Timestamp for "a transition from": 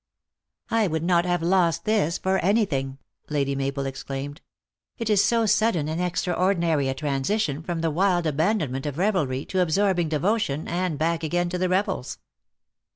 6.89-7.81